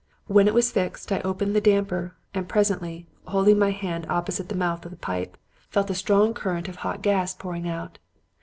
[0.25, 4.55] When it was fixed, I opened the damper, and presently, holding my hand opposite the
[4.55, 5.37] mouth of the pipe,
[5.69, 7.99] felt a strong current of hot gas pouring out.